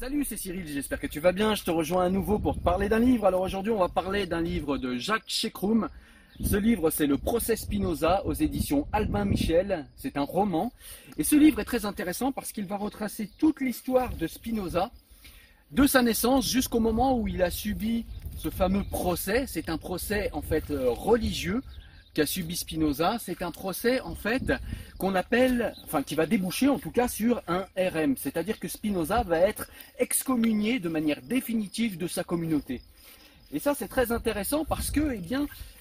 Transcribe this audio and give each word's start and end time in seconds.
Salut, 0.00 0.24
c'est 0.24 0.36
Cyril, 0.36 0.66
j'espère 0.66 0.98
que 0.98 1.06
tu 1.06 1.20
vas 1.20 1.30
bien. 1.30 1.54
Je 1.54 1.62
te 1.62 1.70
rejoins 1.70 2.04
à 2.04 2.10
nouveau 2.10 2.40
pour 2.40 2.56
te 2.56 2.60
parler 2.60 2.88
d'un 2.88 2.98
livre. 2.98 3.26
Alors 3.26 3.42
aujourd'hui, 3.42 3.70
on 3.70 3.78
va 3.78 3.88
parler 3.88 4.26
d'un 4.26 4.42
livre 4.42 4.76
de 4.76 4.96
Jacques 4.96 5.28
Chekroum. 5.28 5.88
Ce 6.42 6.56
livre, 6.56 6.90
c'est 6.90 7.06
Le 7.06 7.16
procès 7.16 7.54
Spinoza 7.54 8.26
aux 8.26 8.32
éditions 8.32 8.88
Albin 8.92 9.24
Michel. 9.24 9.86
C'est 9.94 10.16
un 10.16 10.24
roman. 10.24 10.72
Et 11.16 11.22
ce 11.22 11.36
livre 11.36 11.60
est 11.60 11.64
très 11.64 11.84
intéressant 11.84 12.32
parce 12.32 12.50
qu'il 12.50 12.66
va 12.66 12.76
retracer 12.76 13.30
toute 13.38 13.60
l'histoire 13.60 14.12
de 14.16 14.26
Spinoza, 14.26 14.90
de 15.70 15.86
sa 15.86 16.02
naissance 16.02 16.50
jusqu'au 16.50 16.80
moment 16.80 17.16
où 17.16 17.28
il 17.28 17.40
a 17.40 17.50
subi 17.50 18.04
ce 18.36 18.50
fameux 18.50 18.82
procès. 18.82 19.44
C'est 19.46 19.68
un 19.68 19.78
procès 19.78 20.28
en 20.32 20.42
fait 20.42 20.72
euh, 20.72 20.90
religieux 20.90 21.62
qu'a 22.14 22.26
subi 22.26 22.56
Spinoza, 22.56 23.18
c'est 23.20 23.42
un 23.42 23.50
procès 23.50 24.00
en 24.00 24.14
fait 24.14 24.52
qu'on 24.98 25.14
appelle, 25.14 25.74
enfin 25.84 26.02
qui 26.02 26.14
va 26.14 26.26
déboucher 26.26 26.68
en 26.68 26.78
tout 26.78 26.92
cas 26.92 27.08
sur 27.08 27.42
un 27.48 27.66
RM, 27.76 28.16
c'est-à-dire 28.16 28.58
que 28.58 28.68
Spinoza 28.68 29.22
va 29.24 29.38
être 29.38 29.68
excommunié 29.98 30.78
de 30.78 30.88
manière 30.88 31.20
définitive 31.20 31.98
de 31.98 32.06
sa 32.06 32.24
communauté. 32.24 32.80
Et 33.52 33.58
ça 33.58 33.74
c'est 33.74 33.88
très 33.88 34.12
intéressant 34.12 34.64
parce 34.64 34.90
que, 34.90 35.12
eh 35.12 35.36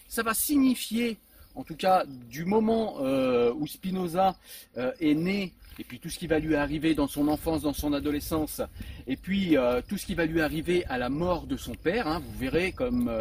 ça 0.07 0.23
va 0.23 0.33
signifier, 0.33 1.17
en 1.55 1.63
tout 1.63 1.75
cas 1.75 2.03
du 2.29 2.45
moment 2.45 2.97
euh, 3.01 3.53
où 3.53 3.67
Spinoza 3.67 4.35
euh, 4.77 4.91
est 4.99 5.13
né 5.13 5.53
et 5.79 5.83
puis 5.83 5.99
tout 5.99 6.09
ce 6.09 6.19
qui 6.19 6.27
va 6.27 6.37
lui 6.37 6.55
arriver 6.55 6.93
dans 6.93 7.07
son 7.07 7.27
enfance, 7.27 7.63
dans 7.63 7.73
son 7.73 7.93
adolescence, 7.93 8.61
et 9.07 9.17
puis 9.17 9.57
euh, 9.57 9.81
tout 9.87 9.97
ce 9.97 10.05
qui 10.05 10.13
va 10.13 10.25
lui 10.25 10.39
arriver 10.39 10.85
à 10.85 10.99
la 10.99 11.09
mort 11.09 11.47
de 11.47 11.57
son 11.57 11.73
père, 11.73 12.07
hein, 12.07 12.21
vous 12.23 12.37
verrez 12.37 12.73
comme, 12.73 13.11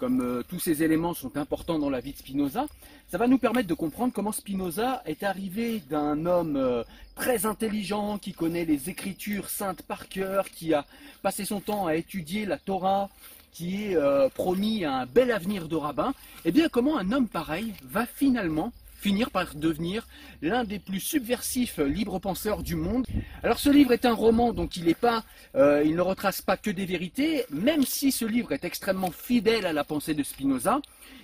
comme 0.00 0.42
tous 0.48 0.58
ces 0.58 0.82
éléments 0.82 1.14
sont 1.14 1.36
importants 1.36 1.78
dans 1.78 1.88
la 1.88 2.00
vie 2.00 2.10
de 2.10 2.18
Spinoza, 2.18 2.66
ça 3.08 3.18
va 3.18 3.28
nous 3.28 3.38
permettre 3.38 3.68
de 3.68 3.74
comprendre 3.74 4.12
comment 4.12 4.32
Spinoza 4.32 5.00
est 5.06 5.22
arrivé 5.22 5.80
d'un 5.88 6.26
homme 6.26 6.84
très 7.14 7.46
intelligent, 7.46 8.18
qui 8.18 8.32
connaît 8.32 8.64
les 8.64 8.90
écritures 8.90 9.48
saintes 9.48 9.82
par 9.82 10.08
cœur, 10.08 10.50
qui 10.50 10.74
a 10.74 10.84
passé 11.22 11.44
son 11.44 11.60
temps 11.60 11.86
à 11.86 11.94
étudier 11.94 12.46
la 12.46 12.58
Torah, 12.58 13.10
qui 13.52 13.84
est 13.84 13.98
promis 14.34 14.84
à 14.84 14.94
un 14.98 15.06
bel 15.06 15.30
avenir 15.30 15.68
de 15.68 15.76
rabbin, 15.76 16.12
eh 16.44 16.52
bien 16.52 16.68
comment 16.68 16.98
un 16.98 17.12
homme 17.12 17.28
pareil 17.28 17.72
va 17.82 18.06
finalement 18.06 18.72
finir 18.98 19.30
par 19.30 19.54
devenir 19.54 20.06
l'un 20.42 20.64
des 20.64 20.78
plus 20.78 21.00
subversifs 21.00 21.78
libres 21.78 22.18
penseurs 22.18 22.62
du 22.62 22.74
monde? 22.74 23.06
Alors 23.42 23.58
ce 23.58 23.70
livre 23.70 23.92
est 23.92 24.04
un 24.04 24.12
roman, 24.12 24.52
donc 24.52 24.76
il, 24.76 24.94
pas, 24.94 25.22
euh, 25.54 25.82
il 25.84 25.94
ne 25.94 26.00
retrace 26.00 26.42
pas 26.42 26.56
que 26.56 26.70
des 26.70 26.86
vérités, 26.86 27.44
même 27.50 27.84
si 27.84 28.10
ce 28.10 28.24
livre 28.24 28.52
est 28.52 28.64
extrêmement 28.64 29.10
fidèle 29.10 29.66
à 29.66 29.72
la 29.72 29.84
pensée 29.84 30.14
de 30.14 30.22
Spinoza, 30.22 30.80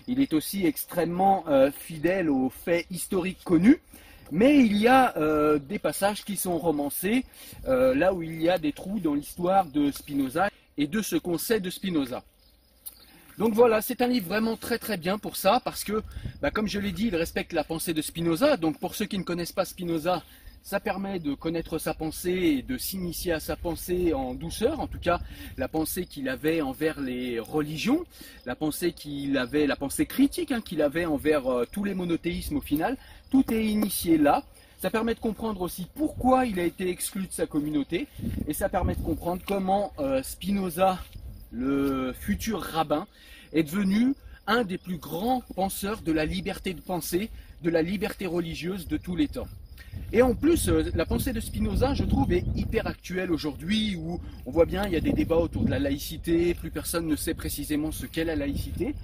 il 0.06 0.20
est 0.20 0.32
aussi 0.32 0.66
extrêmement 0.66 1.44
euh, 1.48 1.70
fidèle 1.72 2.30
aux 2.30 2.50
faits 2.50 2.86
historiques 2.91 3.42
connus. 3.44 3.80
Mais 4.30 4.64
il 4.64 4.76
y 4.78 4.88
a 4.88 5.14
euh, 5.18 5.58
des 5.58 5.78
passages 5.78 6.24
qui 6.24 6.36
sont 6.36 6.56
romancés, 6.58 7.24
là 7.66 8.14
où 8.14 8.22
il 8.22 8.41
y 8.41 8.48
a 8.48 8.56
des 8.58 8.72
trous 8.72 8.98
dans 8.98 9.12
l'histoire 9.12 9.66
de 9.66 9.91
Spinoza 9.91 10.48
et 10.78 10.87
de 10.87 11.03
ce 11.03 11.16
qu'on 11.16 11.38
sait 11.38 11.60
de 11.60 11.71
Spinoza. 11.71 12.22
Donc 13.38 13.55
voilà, 13.55 13.81
c'est 13.81 14.03
un 14.03 14.09
livre 14.09 14.28
vraiment 14.28 14.56
très 14.56 14.78
très 14.78 14.97
bien 14.97 15.19
pour 15.19 15.37
ça, 15.37 15.60
parce 15.65 15.84
que, 15.84 16.03
bah, 16.41 16.50
comme 16.50 16.69
je 16.69 16.78
l'ai 16.78 16.93
dit, 16.93 17.06
il 17.06 17.16
respecte 17.16 17.53
la 17.53 17.65
pensée 17.65 17.94
de 17.94 18.03
Spinoza. 18.03 18.56
Donc 18.56 18.78
pour 18.78 18.94
ceux 18.94 19.06
qui 19.06 19.19
ne 19.19 19.25
connaissent 19.25 19.53
pas 19.53 19.65
Spinoza, 19.65 20.22
ça 20.62 20.81
permet 20.81 21.19
de 21.19 21.34
connaître 21.34 21.78
sa 21.78 21.93
pensée 21.93 22.31
et 22.59 22.62
de 22.62 22.77
s'initier 22.78 23.33
à 23.33 23.41
sa 23.41 23.56
pensée 23.56 24.15
en 24.15 24.34
douceur, 24.34 24.81
en 24.81 24.87
tout 24.87 24.99
cas 25.00 25.21
la 25.59 25.66
pensée 25.66 26.06
qu'il 26.06 26.28
avait 26.28 26.60
envers 26.60 27.00
les 27.00 27.41
religions, 27.41 28.04
la 28.47 28.54
pensée 28.54 28.93
qu'il 28.93 29.37
avait, 29.39 29.66
la 29.66 29.77
pensée 29.77 30.06
critique 30.06 30.53
hein, 30.53 30.60
qu'il 30.60 30.83
avait 30.83 31.04
envers 31.04 31.47
euh, 31.49 31.66
tous 31.71 31.84
les 31.84 31.94
monothéismes 31.94 32.59
au 32.59 32.60
final. 32.60 32.97
Tout 33.31 33.53
est 33.53 33.65
initié 33.65 34.19
là. 34.19 34.44
Ça 34.82 34.91
permet 34.91 35.15
de 35.15 35.20
comprendre 35.20 35.60
aussi 35.60 35.87
pourquoi 35.94 36.44
il 36.44 36.59
a 36.59 36.65
été 36.65 36.91
exclu 36.91 37.28
de 37.28 37.32
sa 37.32 37.47
communauté 37.47 38.09
et 38.48 38.53
ça 38.53 38.69
permet 38.69 38.97
de 38.97 39.00
comprendre 39.00 39.41
comment 39.47 39.93
euh, 40.00 40.25
Spinoza 40.25 40.98
le 41.53 42.12
futur 42.19 42.60
rabbin, 42.60 43.06
est 43.53 43.62
devenu 43.62 44.15
un 44.48 44.65
des 44.65 44.78
plus 44.78 44.97
grands 44.97 45.42
penseurs 45.54 46.03
de 46.03 46.10
la 46.10 46.25
liberté 46.25 46.75
de 46.75 46.81
penser, 46.81 47.31
de 47.62 47.71
la 47.71 47.82
liberté 47.82 48.26
religieuse 48.26 48.88
de 48.88 48.97
tous 48.97 49.15
les 49.15 49.28
temps. 49.28 49.47
Et 50.12 50.21
en 50.21 50.34
plus, 50.34 50.69
euh, 50.69 50.91
la 50.97 51.06
pensée 51.06 51.32
de 51.32 51.38
Spinoza, 51.38 51.94
je 51.94 52.03
trouve, 52.03 52.32
est 52.32 52.44
hyper 52.56 52.88
actuelle 52.88 53.31
aujourd'hui, 53.31 53.94
où 53.94 54.21
on 54.47 54.50
voit 54.50 54.66
bien, 54.66 54.87
il 54.87 54.94
y 54.94 54.97
a 54.97 55.00
des 55.00 55.12
débats 55.12 55.37
autour 55.37 55.62
de 55.62 55.71
la 55.71 55.78
laïcité, 55.78 56.54
plus 56.54 56.71
personne 56.71 57.06
ne 57.06 57.15
sait 57.15 57.34
précisément 57.34 57.92
ce 57.92 58.06
qu'est 58.06 58.25
la 58.25 58.34
laïcité. 58.34 58.97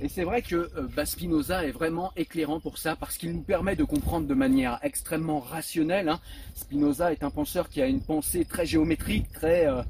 Et 0.00 0.08
c'est 0.08 0.24
vrai 0.24 0.42
que 0.42 0.68
euh, 0.76 1.04
Spinoza 1.06 1.64
est 1.64 1.70
vraiment 1.70 2.12
éclairant 2.16 2.60
pour 2.60 2.76
ça, 2.76 2.96
parce 2.96 3.16
qu'il 3.16 3.32
nous 3.32 3.40
permet 3.40 3.76
de 3.76 3.84
comprendre 3.84 4.26
de 4.26 4.34
manière 4.34 4.78
extrêmement 4.82 5.40
rationnelle. 5.40 6.10
Hein. 6.10 6.20
Spinoza 6.54 7.12
est 7.12 7.22
un 7.22 7.30
penseur 7.30 7.70
qui 7.70 7.80
a 7.80 7.86
une 7.86 8.02
pensée 8.02 8.44
très 8.44 8.66
géométrique, 8.66 9.32
très, 9.32 9.66
euh, 9.66 9.82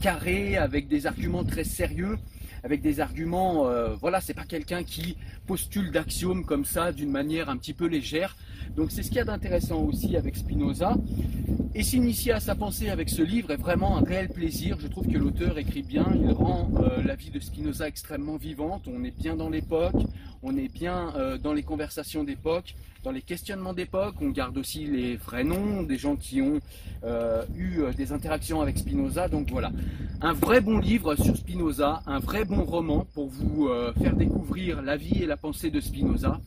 carrée, 0.00 0.56
avec 0.56 0.86
des 0.86 1.06
arguments 1.06 1.42
très 1.42 1.64
sérieux, 1.64 2.16
avec 2.62 2.80
des 2.80 3.00
arguments, 3.00 3.66
euh, 3.66 3.94
voilà, 4.00 4.20
c'est 4.20 4.34
pas 4.34 4.44
quelqu'un 4.44 4.84
qui 4.84 5.16
postule 5.48 5.90
d'axiomes 5.90 6.44
comme 6.44 6.64
ça 6.64 6.92
d'une 6.92 7.10
manière 7.10 7.48
un 7.48 7.56
petit 7.56 7.74
peu 7.74 7.86
légère. 7.86 8.36
Donc 8.76 8.92
c'est 8.92 9.02
ce 9.02 9.08
qu'il 9.08 9.16
y 9.16 9.20
a 9.20 9.24
d'intéressant 9.24 9.80
aussi 9.82 10.16
avec 10.16 10.36
Spinoza. 10.36 10.94
Et 11.72 11.84
s'initier 11.84 12.32
à 12.32 12.40
sa 12.40 12.56
pensée 12.56 12.90
avec 12.90 13.08
ce 13.08 13.22
livre 13.22 13.52
est 13.52 13.56
vraiment 13.56 13.96
un 13.96 14.02
réel 14.02 14.28
plaisir. 14.28 14.76
Je 14.80 14.88
trouve 14.88 15.06
que 15.06 15.16
l'auteur 15.16 15.56
écrit 15.56 15.84
bien, 15.84 16.04
il 16.20 16.32
rend 16.32 16.68
euh, 16.74 17.00
la 17.00 17.14
vie 17.14 17.30
de 17.30 17.38
Spinoza 17.38 17.86
extrêmement 17.86 18.36
vivante. 18.36 18.88
On 18.92 19.04
est 19.04 19.16
bien 19.16 19.36
dans 19.36 19.48
l'époque, 19.48 19.94
on 20.42 20.56
est 20.56 20.66
bien 20.66 21.14
euh, 21.14 21.38
dans 21.38 21.52
les 21.52 21.62
conversations 21.62 22.24
d'époque, 22.24 22.74
dans 23.04 23.12
les 23.12 23.22
questionnements 23.22 23.72
d'époque. 23.72 24.16
On 24.20 24.30
garde 24.30 24.58
aussi 24.58 24.84
les 24.84 25.14
vrais 25.14 25.44
noms 25.44 25.84
des 25.84 25.96
gens 25.96 26.16
qui 26.16 26.42
ont 26.42 26.58
euh, 27.04 27.44
eu 27.56 27.82
des 27.96 28.10
interactions 28.10 28.60
avec 28.60 28.76
Spinoza. 28.76 29.28
Donc 29.28 29.50
voilà, 29.52 29.70
un 30.22 30.32
vrai 30.32 30.60
bon 30.60 30.78
livre 30.78 31.14
sur 31.14 31.36
Spinoza, 31.36 32.02
un 32.04 32.18
vrai 32.18 32.44
bon 32.44 32.64
roman 32.64 33.06
pour 33.14 33.28
vous 33.28 33.70
faire 34.02 34.16
découvrir 34.16 34.82
la 34.82 34.96
vie 34.96 35.22
et 35.22 35.26
la 35.26 35.36
pensée 35.36 35.70
de 35.70 35.80
Spinoza. 35.80 36.40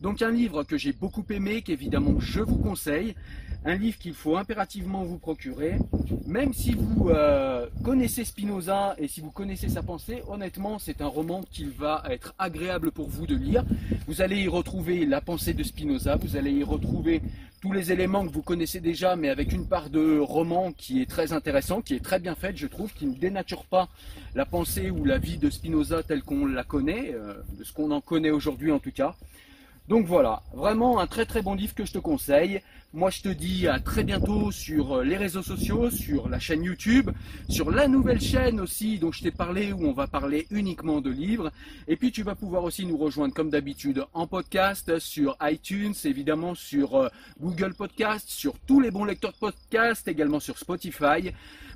Donc 0.00 0.22
un 0.22 0.30
livre 0.30 0.62
que 0.62 0.76
j'ai 0.76 0.92
beaucoup 0.92 1.24
aimé, 1.30 1.62
qu'évidemment 1.62 2.20
je 2.20 2.40
vous 2.40 2.58
conseille, 2.58 3.14
un 3.64 3.74
livre 3.74 3.98
qu'il 3.98 4.14
faut 4.14 4.36
impérativement 4.36 5.02
vous 5.02 5.18
procurer, 5.18 5.76
même 6.24 6.52
si 6.52 6.72
vous 6.72 7.08
euh, 7.08 7.66
connaissez 7.82 8.24
Spinoza 8.24 8.94
et 8.98 9.08
si 9.08 9.20
vous 9.20 9.32
connaissez 9.32 9.68
sa 9.68 9.82
pensée, 9.82 10.22
honnêtement 10.28 10.78
c'est 10.78 11.02
un 11.02 11.08
roman 11.08 11.42
qui 11.50 11.64
va 11.64 12.04
être 12.08 12.32
agréable 12.38 12.92
pour 12.92 13.08
vous 13.08 13.26
de 13.26 13.34
lire. 13.34 13.64
Vous 14.06 14.22
allez 14.22 14.42
y 14.42 14.48
retrouver 14.48 15.04
la 15.04 15.20
pensée 15.20 15.52
de 15.52 15.64
Spinoza, 15.64 16.14
vous 16.14 16.36
allez 16.36 16.52
y 16.52 16.62
retrouver 16.62 17.20
tous 17.60 17.72
les 17.72 17.90
éléments 17.90 18.24
que 18.24 18.32
vous 18.32 18.42
connaissez 18.42 18.78
déjà, 18.78 19.16
mais 19.16 19.28
avec 19.28 19.52
une 19.52 19.66
part 19.66 19.90
de 19.90 20.20
roman 20.20 20.70
qui 20.70 21.02
est 21.02 21.10
très 21.10 21.32
intéressant, 21.32 21.82
qui 21.82 21.94
est 21.94 22.04
très 22.04 22.20
bien 22.20 22.36
faite, 22.36 22.56
je 22.56 22.68
trouve, 22.68 22.92
qui 22.94 23.06
ne 23.06 23.14
dénature 23.14 23.64
pas 23.64 23.88
la 24.36 24.46
pensée 24.46 24.92
ou 24.92 25.04
la 25.04 25.18
vie 25.18 25.38
de 25.38 25.50
Spinoza 25.50 26.04
telle 26.04 26.22
qu'on 26.22 26.46
la 26.46 26.62
connaît, 26.62 27.12
euh, 27.14 27.34
de 27.58 27.64
ce 27.64 27.72
qu'on 27.72 27.90
en 27.90 28.00
connaît 28.00 28.30
aujourd'hui 28.30 28.70
en 28.70 28.78
tout 28.78 28.92
cas. 28.92 29.16
Donc 29.88 30.04
voilà, 30.04 30.42
vraiment 30.52 31.00
un 31.00 31.06
très 31.06 31.24
très 31.24 31.40
bon 31.40 31.54
livre 31.54 31.74
que 31.74 31.86
je 31.86 31.94
te 31.94 31.98
conseille. 31.98 32.60
Moi 32.92 33.08
je 33.08 33.22
te 33.22 33.28
dis 33.30 33.66
à 33.66 33.80
très 33.80 34.04
bientôt 34.04 34.52
sur 34.52 34.98
euh, 34.98 35.02
les 35.02 35.16
réseaux 35.16 35.42
sociaux, 35.42 35.88
sur 35.88 36.28
la 36.28 36.38
chaîne 36.38 36.62
YouTube, 36.62 37.10
sur 37.48 37.70
la 37.70 37.88
nouvelle 37.88 38.20
chaîne 38.20 38.60
aussi 38.60 38.98
dont 38.98 39.12
je 39.12 39.22
t'ai 39.22 39.30
parlé 39.30 39.72
où 39.72 39.86
on 39.86 39.92
va 39.92 40.06
parler 40.06 40.46
uniquement 40.50 41.00
de 41.00 41.08
livres. 41.08 41.50
Et 41.86 41.96
puis 41.96 42.12
tu 42.12 42.22
vas 42.22 42.34
pouvoir 42.34 42.64
aussi 42.64 42.84
nous 42.84 42.98
rejoindre 42.98 43.32
comme 43.32 43.48
d'habitude 43.48 44.04
en 44.12 44.26
podcast, 44.26 44.98
sur 44.98 45.38
iTunes, 45.40 45.94
évidemment 46.04 46.54
sur 46.54 46.96
euh, 46.96 47.08
Google 47.40 47.72
Podcast, 47.72 48.28
sur 48.28 48.58
tous 48.66 48.80
les 48.80 48.90
bons 48.90 49.04
lecteurs 49.04 49.32
de 49.32 49.38
podcast, 49.38 50.06
également 50.06 50.40
sur 50.40 50.58
Spotify. 50.58 51.32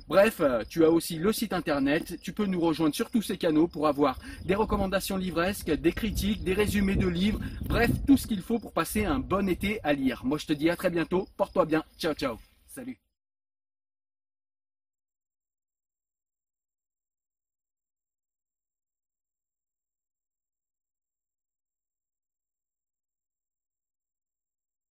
Bref, 0.07 0.41
euh, 0.41 0.63
tu 0.67 0.83
as 0.83 0.89
aussi 0.89 1.17
le 1.17 1.31
site 1.31 1.53
internet, 1.53 2.19
tu 2.21 2.33
peux 2.33 2.45
nous 2.45 2.59
rejoindre 2.59 2.93
sur 2.93 3.09
tous 3.09 3.21
ces 3.21 3.37
canaux 3.37 3.67
pour 3.67 3.87
avoir 3.87 4.19
des 4.45 4.55
recommandations 4.55 5.17
livresques, 5.17 5.71
des 5.71 5.93
critiques, 5.93 6.43
des 6.43 6.53
résumés 6.53 6.95
de 6.95 7.07
livres, 7.07 7.39
bref, 7.61 7.89
tout 8.05 8.17
ce 8.17 8.27
qu'il 8.27 8.41
faut 8.41 8.59
pour 8.59 8.73
passer 8.73 9.05
un 9.05 9.19
bon 9.19 9.47
été 9.47 9.79
à 9.83 9.93
lire. 9.93 10.21
Moi 10.25 10.37
je 10.37 10.45
te 10.45 10.53
dis 10.53 10.69
à 10.69 10.75
très 10.75 10.89
bientôt, 10.89 11.27
porte-toi 11.37 11.65
bien, 11.65 11.83
ciao 11.97 12.13
ciao, 12.13 12.37
salut 12.67 12.97